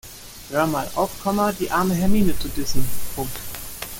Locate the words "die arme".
1.59-1.93